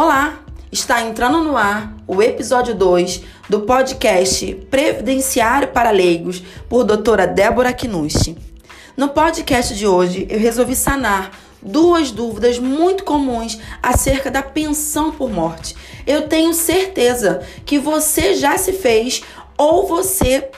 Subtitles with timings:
[0.00, 0.38] Olá!
[0.70, 7.72] Está entrando no ar o episódio 2 do podcast Previdenciário para Leigos por doutora Débora
[7.72, 8.38] Knucci.
[8.96, 15.28] No podcast de hoje, eu resolvi sanar duas dúvidas muito comuns acerca da pensão por
[15.32, 15.74] morte.
[16.06, 19.24] Eu tenho certeza que você já se fez
[19.56, 20.48] ou você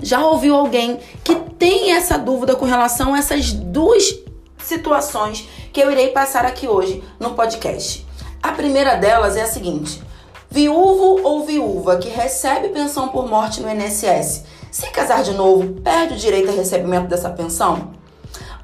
[0.00, 4.20] já ouviu alguém que tem essa dúvida com relação a essas duas
[4.62, 8.06] situações que eu irei passar aqui hoje no podcast.
[8.42, 10.02] A primeira delas é a seguinte:
[10.50, 16.14] viúvo ou viúva que recebe pensão por morte no INSS, se casar de novo, perde
[16.14, 17.90] o direito a recebimento dessa pensão?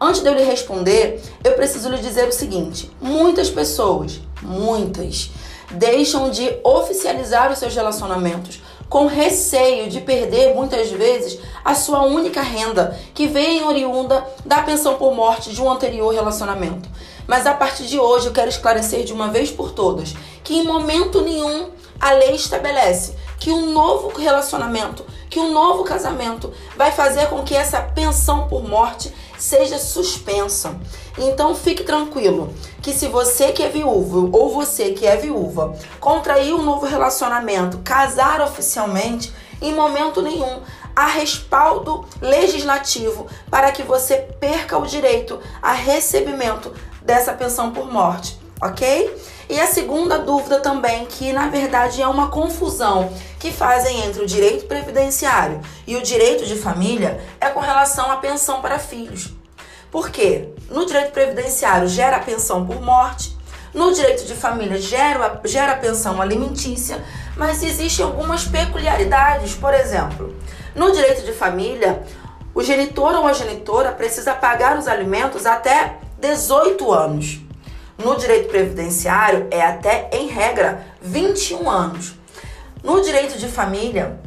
[0.01, 5.31] Antes de eu lhe responder, eu preciso lhe dizer o seguinte: muitas pessoas, muitas,
[5.75, 12.41] deixam de oficializar os seus relacionamentos com receio de perder muitas vezes a sua única
[12.41, 16.89] renda, que vem oriunda da pensão por morte de um anterior relacionamento.
[17.27, 20.65] Mas a partir de hoje eu quero esclarecer de uma vez por todas que em
[20.65, 27.27] momento nenhum a lei estabelece que um novo relacionamento, que um novo casamento vai fazer
[27.27, 30.79] com que essa pensão por morte seja suspensa.
[31.19, 36.55] Então fique tranquilo que se você que é viúvo ou você que é viúva contrair
[36.55, 40.61] um novo relacionamento, casar oficialmente, em momento nenhum
[40.95, 48.39] há respaldo legislativo para que você perca o direito a recebimento dessa pensão por morte,
[48.63, 49.13] ok?
[49.49, 54.27] E a segunda dúvida também, que na verdade é uma confusão que fazem entre o
[54.27, 59.35] direito previdenciário e o direito de família, é com relação à pensão para filhos.
[59.91, 60.49] Por quê?
[60.71, 63.37] No direito previdenciário gera a pensão por morte,
[63.75, 67.05] no direito de família gera, gera a pensão alimentícia,
[67.37, 69.55] mas existem algumas peculiaridades.
[69.55, 70.35] Por exemplo,
[70.75, 72.03] no direito de família,
[72.55, 77.41] o genitor ou a genitora precisa pagar os alimentos até 18 anos.
[77.97, 82.15] No direito previdenciário é até, em regra, 21 anos.
[82.83, 84.19] No direito de família,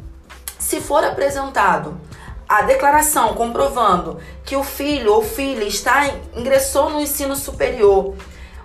[0.57, 1.99] se for apresentado
[2.47, 8.15] a declaração comprovando que o filho ou filha está ingressou no ensino superior,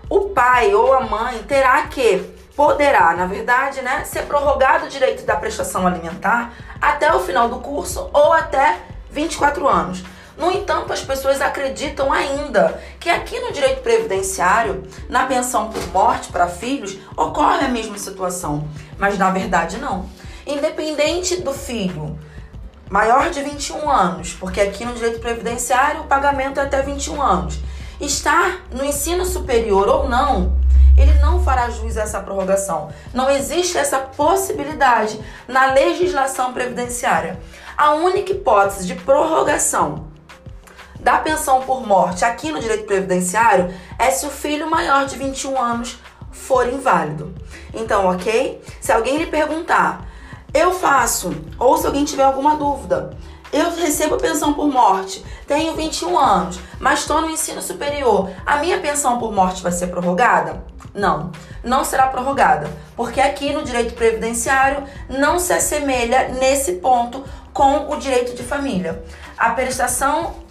[0.09, 2.19] o pai ou a mãe terá que
[2.55, 7.59] poderá, na verdade, né, ser prorrogado o direito da prestação alimentar até o final do
[7.59, 8.79] curso ou até
[9.11, 10.05] 24 anos.
[10.37, 16.31] No entanto, as pessoas acreditam ainda que aqui no direito previdenciário, na pensão por morte
[16.31, 18.69] para filhos, ocorre a mesma situação.
[18.99, 20.09] Mas na verdade, não.
[20.47, 22.19] Independente do filho
[22.91, 27.59] maior de 21 anos, porque aqui no direito previdenciário o pagamento é até 21 anos,
[27.99, 30.61] estar no ensino superior ou não,
[30.97, 32.91] ele não fará jus a essa prorrogação.
[33.15, 35.19] Não existe essa possibilidade
[35.49, 37.41] na legislação previdenciária.
[37.79, 40.12] A única hipótese de prorrogação
[41.03, 45.61] da pensão por morte aqui no direito previdenciário é se o filho maior de 21
[45.61, 45.99] anos
[46.31, 47.35] for inválido.
[47.75, 48.63] Então, ok?
[48.81, 50.07] Se alguém lhe perguntar,
[50.55, 53.11] eu faço, ou se alguém tiver alguma dúvida,
[53.53, 58.79] eu recebo pensão por morte, tenho 21 anos, mas estou no ensino superior, a minha
[58.81, 60.65] pensão por morte vai ser prorrogada?
[60.95, 61.33] Não,
[61.65, 67.97] não será prorrogada, porque aqui no direito previdenciário não se assemelha nesse ponto com o
[67.97, 69.03] direito de família.
[69.37, 70.42] A prestação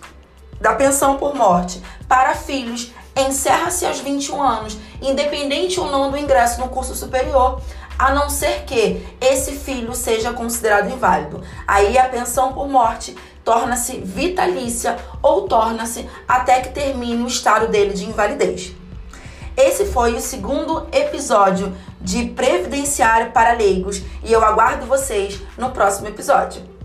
[0.62, 6.62] da pensão por morte para filhos encerra-se aos 21 anos, independente ou não do ingresso
[6.62, 7.62] no curso superior,
[8.00, 11.44] a não ser que esse filho seja considerado inválido.
[11.68, 17.94] Aí a pensão por morte torna-se vitalícia ou torna-se até que termine o estado dele
[17.94, 18.74] de invalidez.
[19.58, 26.08] Esse foi o segundo episódio de Previdenciário para Leigos e eu aguardo vocês no próximo
[26.08, 26.81] episódio.